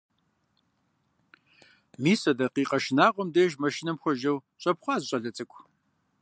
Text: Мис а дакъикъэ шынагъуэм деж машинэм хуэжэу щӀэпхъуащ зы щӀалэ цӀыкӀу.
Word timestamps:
Мис 2.01 2.21
а 2.29 2.31
дакъикъэ 2.37 2.79
шынагъуэм 2.83 3.29
деж 3.35 3.51
машинэм 3.63 3.97
хуэжэу 4.01 4.37
щӀэпхъуащ 4.61 5.01
зы 5.01 5.07
щӀалэ 5.09 5.31
цӀыкӀу. 5.35 5.61